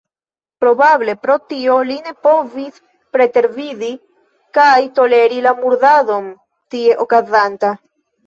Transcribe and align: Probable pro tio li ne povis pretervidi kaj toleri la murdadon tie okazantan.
Probable 0.63 1.13
pro 1.25 1.33
tio 1.51 1.73
li 1.89 1.97
ne 2.05 2.13
povis 2.27 2.79
pretervidi 3.17 3.91
kaj 4.59 4.79
toleri 5.01 5.39
la 5.49 5.53
murdadon 5.61 6.27
tie 6.75 6.97
okazantan. 7.07 7.79